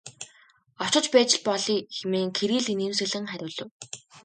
Очиж 0.85 1.05
байж 1.13 1.29
л 1.37 1.43
болъё 1.47 1.77
хэмээн 1.95 2.29
Кирилл 2.37 2.67
инээмсэглэн 2.73 3.25
хариулав. 3.31 3.69